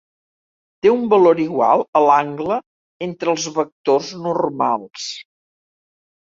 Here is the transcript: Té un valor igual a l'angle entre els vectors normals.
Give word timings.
Té 0.85 0.93
un 0.93 1.01
valor 1.11 1.41
igual 1.43 1.83
a 1.99 2.01
l'angle 2.05 2.57
entre 3.09 3.31
els 3.35 3.45
vectors 3.59 4.11
normals. 4.25 5.07